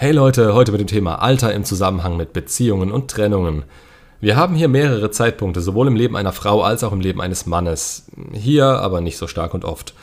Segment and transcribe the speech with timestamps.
[0.00, 3.64] Hey Leute, heute mit dem Thema Alter im Zusammenhang mit Beziehungen und Trennungen.
[4.20, 7.46] Wir haben hier mehrere Zeitpunkte, sowohl im Leben einer Frau als auch im Leben eines
[7.46, 8.06] Mannes.
[8.32, 9.94] Hier aber nicht so stark und oft.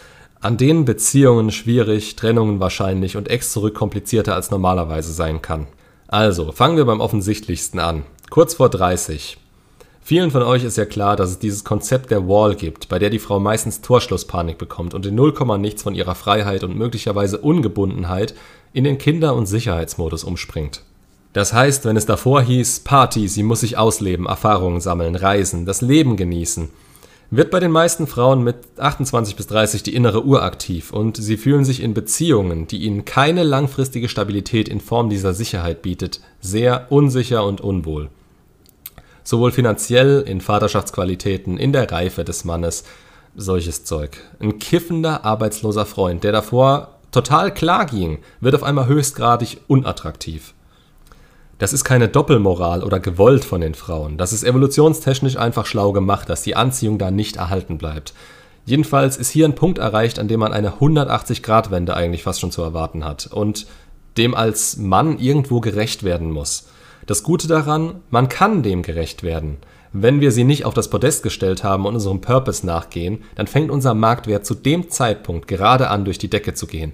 [0.42, 5.67] An denen Beziehungen schwierig, Trennungen wahrscheinlich und ex zurück komplizierter als normalerweise sein kann.
[6.09, 8.03] Also, fangen wir beim offensichtlichsten an.
[8.29, 9.37] Kurz vor 30.
[10.01, 13.09] Vielen von euch ist ja klar, dass es dieses Konzept der Wall gibt, bei der
[13.09, 18.35] die Frau meistens Torschlusspanik bekommt und in 0, nichts von ihrer Freiheit und möglicherweise Ungebundenheit
[18.75, 20.84] in den Kinder- und Sicherheitsmodus umspringt.
[21.34, 25.81] Das heißt, wenn es davor hieß, Party, sie muss sich ausleben, Erfahrungen sammeln, reisen, das
[25.81, 26.70] Leben genießen,
[27.31, 31.38] wird bei den meisten Frauen mit 28 bis 30 die innere Uhr aktiv und sie
[31.38, 36.91] fühlen sich in Beziehungen, die ihnen keine langfristige Stabilität in Form dieser Sicherheit bietet, sehr
[36.91, 38.09] unsicher und unwohl
[39.26, 42.85] sowohl finanziell, in Vaterschaftsqualitäten, in der Reife des Mannes,
[43.35, 44.17] solches Zeug.
[44.39, 50.53] Ein kiffender, arbeitsloser Freund, der davor total klar ging, wird auf einmal höchstgradig unattraktiv.
[51.57, 54.17] Das ist keine Doppelmoral oder gewollt von den Frauen.
[54.17, 58.13] Das ist evolutionstechnisch einfach schlau gemacht, dass die Anziehung da nicht erhalten bleibt.
[58.65, 62.62] Jedenfalls ist hier ein Punkt erreicht, an dem man eine 180-Grad-Wende eigentlich fast schon zu
[62.62, 63.68] erwarten hat und
[64.18, 66.68] dem als Mann irgendwo gerecht werden muss.
[67.06, 69.58] Das Gute daran, man kann dem gerecht werden.
[69.98, 73.72] Wenn wir sie nicht auf das Podest gestellt haben und unserem Purpose nachgehen, dann fängt
[73.72, 76.92] unser Marktwert zu dem Zeitpunkt gerade an, durch die Decke zu gehen.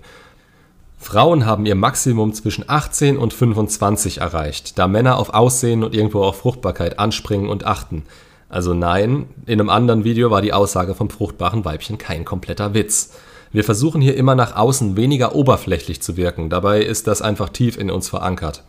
[0.99, 6.21] Frauen haben ihr Maximum zwischen 18 und 25 erreicht, da Männer auf Aussehen und irgendwo
[6.21, 8.03] auf Fruchtbarkeit anspringen und achten.
[8.49, 13.13] Also nein, in einem anderen Video war die Aussage vom fruchtbaren Weibchen kein kompletter Witz.
[13.51, 17.79] Wir versuchen hier immer nach außen weniger oberflächlich zu wirken, dabei ist das einfach tief
[17.79, 18.63] in uns verankert.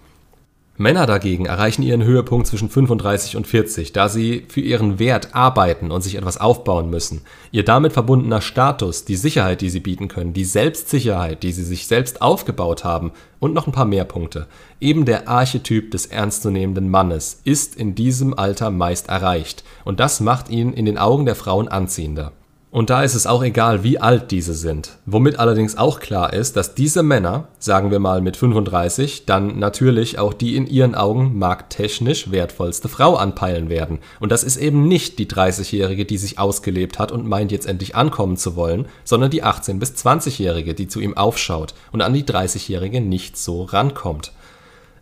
[0.79, 5.91] Männer dagegen erreichen ihren Höhepunkt zwischen 35 und 40, da sie für ihren Wert arbeiten
[5.91, 7.21] und sich etwas aufbauen müssen.
[7.51, 11.87] Ihr damit verbundener Status, die Sicherheit, die sie bieten können, die Selbstsicherheit, die sie sich
[11.87, 14.47] selbst aufgebaut haben und noch ein paar mehr Punkte.
[14.81, 20.49] Eben der Archetyp des ernstzunehmenden Mannes ist in diesem Alter meist erreicht und das macht
[20.49, 22.33] ihn in den Augen der Frauen anziehender.
[22.73, 24.97] Und da ist es auch egal, wie alt diese sind.
[25.05, 30.19] Womit allerdings auch klar ist, dass diese Männer, sagen wir mal mit 35, dann natürlich
[30.19, 33.99] auch die in ihren Augen markttechnisch wertvollste Frau anpeilen werden.
[34.21, 37.95] Und das ist eben nicht die 30-Jährige, die sich ausgelebt hat und meint jetzt endlich
[37.95, 42.25] ankommen zu wollen, sondern die 18- bis 20-Jährige, die zu ihm aufschaut und an die
[42.25, 44.33] 30-Jährige nicht so rankommt.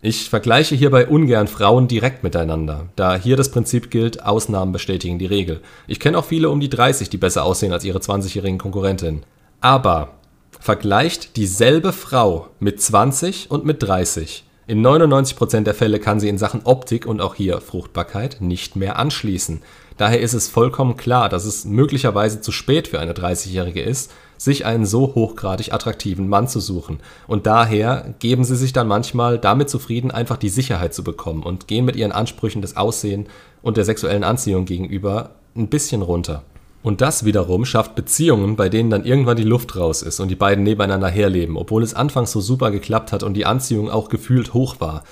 [0.03, 5.27] Ich vergleiche hierbei ungern Frauen direkt miteinander, da hier das Prinzip gilt, Ausnahmen bestätigen die
[5.27, 5.61] Regel.
[5.85, 9.23] Ich kenne auch viele um die 30, die besser aussehen als ihre 20-jährigen Konkurrentinnen.
[9.59, 10.13] Aber
[10.59, 14.43] vergleicht dieselbe Frau mit 20 und mit 30.
[14.65, 18.97] In 99% der Fälle kann sie in Sachen Optik und auch hier Fruchtbarkeit nicht mehr
[18.97, 19.61] anschließen.
[19.97, 24.11] Daher ist es vollkommen klar, dass es möglicherweise zu spät für eine 30-Jährige ist,
[24.43, 26.99] sich einen so hochgradig attraktiven Mann zu suchen.
[27.27, 31.67] Und daher geben sie sich dann manchmal damit zufrieden, einfach die Sicherheit zu bekommen und
[31.67, 33.27] gehen mit ihren Ansprüchen des Aussehen
[33.61, 36.41] und der sexuellen Anziehung gegenüber ein bisschen runter.
[36.81, 40.35] Und das wiederum schafft Beziehungen, bei denen dann irgendwann die Luft raus ist und die
[40.35, 44.55] beiden nebeneinander herleben, obwohl es anfangs so super geklappt hat und die Anziehung auch gefühlt
[44.55, 45.03] hoch war.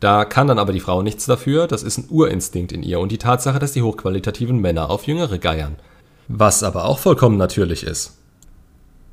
[0.00, 3.12] Da kann dann aber die Frau nichts dafür, das ist ein Urinstinkt in ihr und
[3.12, 5.76] die Tatsache, dass die hochqualitativen Männer auf Jüngere geiern.
[6.28, 8.19] Was aber auch vollkommen natürlich ist.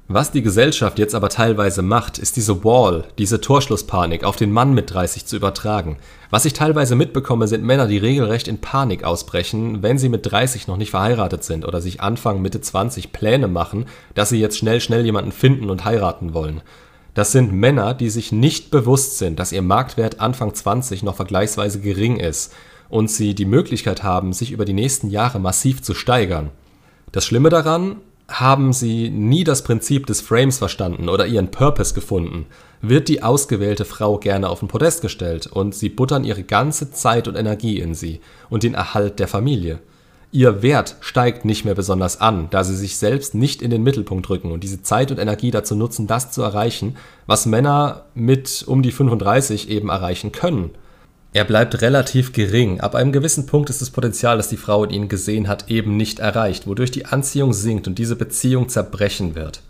[0.09, 4.73] Was die Gesellschaft jetzt aber teilweise macht, ist diese Wall, diese Torschlusspanik auf den Mann
[4.73, 5.97] mit 30 zu übertragen.
[6.29, 10.69] Was ich teilweise mitbekomme, sind Männer, die regelrecht in Panik ausbrechen, wenn sie mit 30
[10.69, 13.83] noch nicht verheiratet sind oder sich Anfang Mitte 20 Pläne machen,
[14.15, 16.61] dass sie jetzt schnell schnell jemanden finden und heiraten wollen.
[17.13, 21.81] Das sind Männer, die sich nicht bewusst sind, dass ihr Marktwert Anfang 20 noch vergleichsweise
[21.81, 22.53] gering ist
[22.87, 26.51] und sie die Möglichkeit haben, sich über die nächsten Jahre massiv zu steigern.
[27.11, 27.97] Das Schlimme daran,
[28.27, 32.45] haben sie nie das Prinzip des Frames verstanden oder ihren Purpose gefunden,
[32.81, 37.27] wird die ausgewählte Frau gerne auf den Podest gestellt und sie buttern ihre ganze Zeit
[37.27, 39.79] und Energie in sie und den Erhalt der Familie.
[40.31, 44.29] Ihr Wert steigt nicht mehr besonders an, da sie sich selbst nicht in den Mittelpunkt
[44.29, 46.97] rücken und diese Zeit und Energie dazu nutzen, das zu erreichen,
[47.27, 50.71] was Männer mit um die 35 eben erreichen können–
[51.37, 52.79] er bleibt relativ gering.
[52.79, 55.95] Ab einem gewissen Punkt ist das Potenzial, das die Frau in ihm gesehen hat, eben
[55.95, 59.61] nicht erreicht, wodurch die Anziehung sinkt und diese Beziehung zerbrechen wird.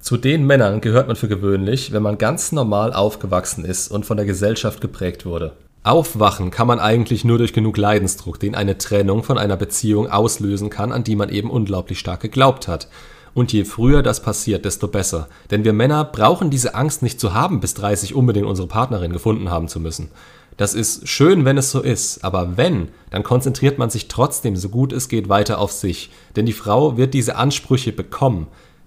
[0.00, 4.16] Zu den Männern gehört man für gewöhnlich, wenn man ganz normal aufgewachsen ist und von
[4.16, 5.52] der Gesellschaft geprägt wurde.
[5.82, 10.70] Aufwachen kann man eigentlich nur durch genug Leidensdruck, den eine Trennung von einer Beziehung auslösen
[10.70, 12.88] kann, an die man eben unglaublich stark geglaubt hat.
[13.34, 15.28] Und je früher das passiert, desto besser.
[15.50, 19.50] Denn wir Männer brauchen diese Angst nicht zu haben, bis 30 unbedingt unsere Partnerin gefunden
[19.50, 20.08] haben zu müssen.
[20.56, 24.68] Das ist schön, wenn es so ist, aber wenn, dann konzentriert man sich trotzdem so
[24.68, 28.46] gut es geht weiter auf sich, denn die Frau wird diese Ansprüche bekommen.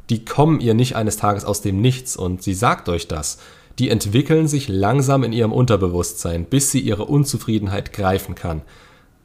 [0.10, 3.40] Die kommen ihr nicht eines Tages aus dem Nichts und sie sagt euch das.
[3.80, 8.62] die entwickeln sich langsam in ihrem Unterbewusstsein, bis sie ihre Unzufriedenheit greifen kann.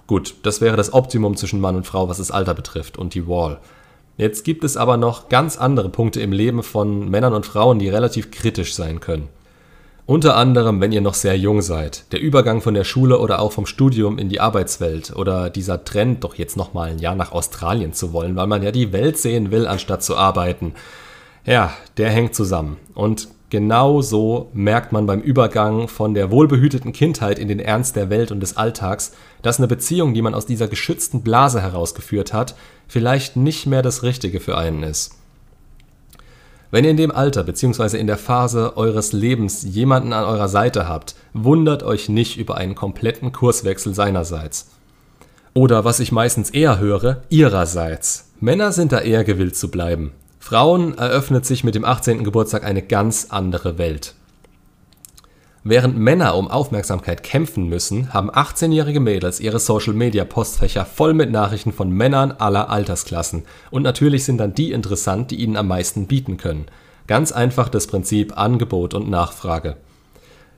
[0.07, 3.27] Gut, das wäre das Optimum zwischen Mann und Frau, was das Alter betrifft und die
[3.27, 3.61] Wall.
[4.19, 7.89] Jetzt gibt es aber noch ganz andere Punkte im Leben von Männern und Frauen, die
[7.89, 9.29] relativ kritisch sein können.
[10.05, 12.13] Unter anderem, wenn ihr noch sehr jung seid.
[12.13, 16.25] Der Übergang von der Schule oder auch vom Studium in die Arbeitswelt oder dieser Trend,
[16.25, 19.53] doch jetzt nochmal ein Jahr nach Australien zu wollen, weil man ja die Welt sehen
[19.53, 20.75] will, anstatt zu arbeiten.
[21.47, 22.79] Ja, der hängt zusammen.
[22.95, 28.11] Und genau so merkt man beim Übergang von der wohlbehüteten Kindheit in den Ernst der
[28.11, 29.13] Welt und des Alltags,
[29.43, 32.57] dass eine Beziehung, die man aus dieser geschützten Blase herausgeführt hat,
[32.89, 35.22] vielleicht nicht mehr das Richtige für einen ist.
[36.73, 37.99] Wenn ihr in dem Alter bzw.
[37.99, 42.75] in der Phase eures Lebens jemanden an eurer Seite habt, wundert euch nicht über einen
[42.75, 44.71] kompletten Kurswechsel seinerseits.
[45.53, 48.31] Oder was ich meistens eher höre, ihrerseits.
[48.41, 50.13] Männer sind da eher gewillt zu bleiben.
[50.41, 52.25] Frauen eröffnet sich mit dem 18.
[52.25, 54.15] Geburtstag eine ganz andere Welt.
[55.65, 61.89] Während Männer um Aufmerksamkeit kämpfen müssen, haben 18-jährige Mädels ihre Social-Media-Postfächer voll mit Nachrichten von
[61.89, 63.45] Männern aller Altersklassen.
[63.71, 66.67] Und natürlich sind dann die interessant, die ihnen am meisten bieten können.
[67.07, 69.77] Ganz einfach das Prinzip Angebot und Nachfrage.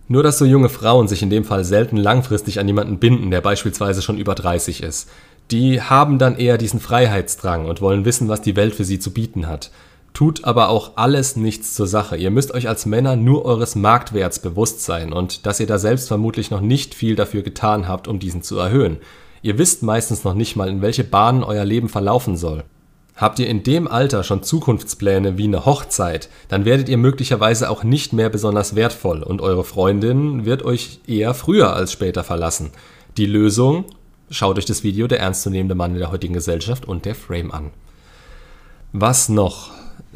[0.09, 3.43] Nur dass so junge Frauen sich in dem Fall selten langfristig an jemanden binden, der
[3.43, 5.11] beispielsweise schon über 30 ist.
[5.51, 9.13] Die haben dann eher diesen Freiheitsdrang und wollen wissen, was die Welt für sie zu
[9.13, 9.71] bieten hat
[10.15, 12.17] tut aber auch alles nichts zur Sache.
[12.17, 16.09] Ihr müsst euch als Männer nur eures Marktwerts bewusst sein und dass ihr da selbst
[16.09, 18.99] vermutlich noch nicht viel dafür getan habt, um diesen zu erhöhen.
[19.43, 22.65] Ihr wisst meistens noch nicht mal, in welche Bahnen euer Leben verlaufen soll.
[23.17, 27.85] Habt ihr in dem Alter schon Zukunftspläne wie eine Hochzeit, dann werdet ihr möglicherweise auch
[27.85, 32.71] nicht mehr besonders wertvoll und eure Freundin wird euch eher früher als später verlassen.
[33.17, 33.85] Die Lösung?
[34.31, 37.71] Schaut euch das Video Der ernstzunehmende Mann in der heutigen Gesellschaft und der Frame an.
[38.93, 39.71] Was noch?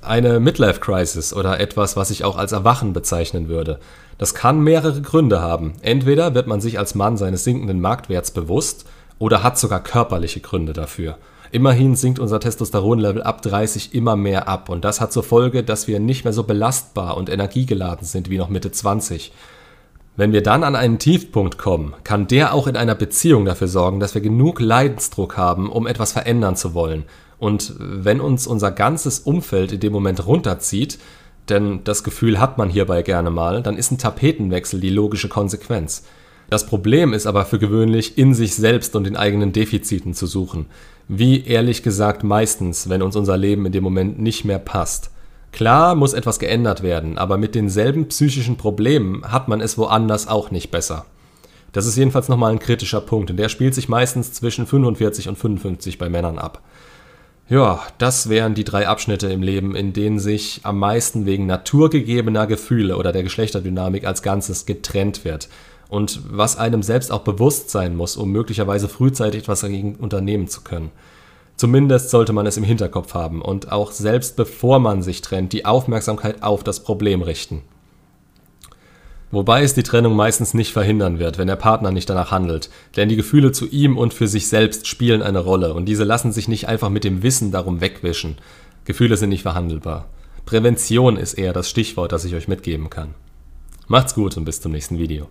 [0.04, 3.78] Eine Midlife-Crisis oder etwas, was ich auch als Erwachen bezeichnen würde.
[4.18, 5.74] Das kann mehrere Gründe haben.
[5.80, 8.84] Entweder wird man sich als Mann seines sinkenden Marktwerts bewusst
[9.18, 11.18] oder hat sogar körperliche Gründe dafür.
[11.50, 15.88] Immerhin sinkt unser Testosteronlevel ab 30 immer mehr ab und das hat zur Folge, dass
[15.88, 19.32] wir nicht mehr so belastbar und energiegeladen sind wie noch Mitte 20.
[20.16, 24.00] Wenn wir dann an einen Tiefpunkt kommen, kann der auch in einer Beziehung dafür sorgen,
[24.00, 27.04] dass wir genug Leidensdruck haben, um etwas verändern zu wollen
[27.38, 30.98] und wenn uns unser ganzes Umfeld in dem Moment runterzieht,
[31.48, 36.04] denn das Gefühl hat man hierbei gerne mal, dann ist ein Tapetenwechsel die logische Konsequenz.
[36.50, 40.66] Das Problem ist aber für gewöhnlich in sich selbst und den eigenen Defiziten zu suchen.
[41.06, 45.10] Wie ehrlich gesagt meistens, wenn uns unser Leben in dem Moment nicht mehr passt.
[45.52, 50.50] Klar muss etwas geändert werden, aber mit denselben psychischen Problemen hat man es woanders auch
[50.50, 51.06] nicht besser.
[51.72, 55.36] Das ist jedenfalls nochmal ein kritischer Punkt und der spielt sich meistens zwischen 45 und
[55.36, 56.62] 55 bei Männern ab.
[57.50, 62.46] Ja, das wären die drei Abschnitte im Leben, in denen sich am meisten wegen naturgegebener
[62.46, 65.48] Gefühle oder der Geschlechterdynamik als Ganzes getrennt wird.
[65.88, 70.60] Und was einem selbst auch bewusst sein muss, um möglicherweise frühzeitig etwas dagegen unternehmen zu
[70.60, 70.90] können.
[71.56, 75.64] Zumindest sollte man es im Hinterkopf haben und auch selbst bevor man sich trennt, die
[75.64, 77.62] Aufmerksamkeit auf das Problem richten.
[79.30, 83.10] Wobei es die Trennung meistens nicht verhindern wird, wenn der Partner nicht danach handelt, denn
[83.10, 86.48] die Gefühle zu ihm und für sich selbst spielen eine Rolle und diese lassen sich
[86.48, 88.36] nicht einfach mit dem Wissen darum wegwischen.
[88.86, 90.08] Gefühle sind nicht verhandelbar.
[90.46, 93.14] Prävention ist eher das Stichwort, das ich euch mitgeben kann.
[93.86, 95.28] Macht's gut und bis zum nächsten Video.